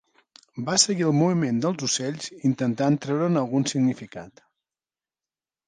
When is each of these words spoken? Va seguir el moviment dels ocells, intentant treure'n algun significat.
Va 0.69 0.77
seguir 0.83 1.05
el 1.09 1.13
moviment 1.17 1.59
dels 1.65 1.85
ocells, 1.89 2.31
intentant 2.51 2.99
treure'n 3.05 3.39
algun 3.45 3.71
significat. 3.75 4.45